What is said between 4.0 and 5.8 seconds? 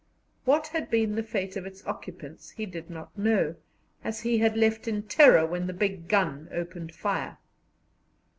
as he had left in terror when the